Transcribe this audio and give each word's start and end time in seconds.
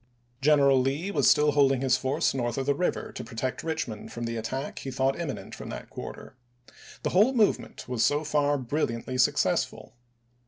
General 0.41 0.81
Lee 0.81 1.11
was 1.11 1.29
still 1.29 1.51
holding 1.51 1.81
his 1.81 1.95
force 1.95 2.33
north 2.33 2.57
of 2.57 2.65
the 2.65 2.73
river 2.73 3.11
to 3.11 3.23
protect 3.23 3.61
Richmond 3.63 4.11
from 4.11 4.23
the 4.23 4.35
attack 4.35 4.79
he 4.79 4.89
thought 4.89 5.15
imminent 5.19 5.53
from 5.53 5.69
that 5.69 5.91
quarter. 5.91 6.35
The 7.03 7.11
whole 7.11 7.33
movement 7.35 7.87
was 7.87 8.03
so 8.03 8.23
far 8.23 8.57
brilliantly 8.57 9.19
successful. 9.19 9.93